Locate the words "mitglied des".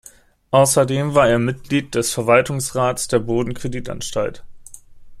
1.37-2.11